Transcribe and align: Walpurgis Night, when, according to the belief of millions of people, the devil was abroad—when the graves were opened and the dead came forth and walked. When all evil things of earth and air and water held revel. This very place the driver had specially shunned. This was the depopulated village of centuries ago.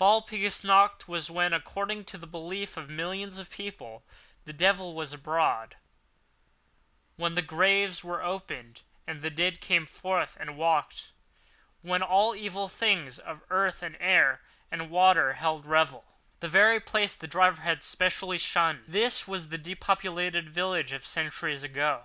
Walpurgis 0.00 0.64
Night, 0.64 1.06
when, 1.06 1.52
according 1.52 2.06
to 2.06 2.16
the 2.16 2.26
belief 2.26 2.78
of 2.78 2.88
millions 2.88 3.36
of 3.36 3.50
people, 3.50 4.02
the 4.46 4.52
devil 4.54 4.94
was 4.94 5.12
abroad—when 5.12 5.74
the 7.34 7.42
graves 7.42 8.02
were 8.02 8.22
opened 8.22 8.80
and 9.06 9.20
the 9.20 9.28
dead 9.28 9.60
came 9.60 9.84
forth 9.84 10.38
and 10.40 10.56
walked. 10.56 11.10
When 11.82 12.02
all 12.02 12.34
evil 12.34 12.66
things 12.66 13.18
of 13.18 13.42
earth 13.50 13.82
and 13.82 13.98
air 14.00 14.40
and 14.70 14.88
water 14.88 15.34
held 15.34 15.66
revel. 15.66 16.06
This 16.40 16.50
very 16.50 16.80
place 16.80 17.14
the 17.14 17.26
driver 17.28 17.60
had 17.60 17.84
specially 17.84 18.38
shunned. 18.38 18.84
This 18.88 19.28
was 19.28 19.50
the 19.50 19.58
depopulated 19.58 20.48
village 20.48 20.92
of 20.92 21.04
centuries 21.04 21.62
ago. 21.62 22.04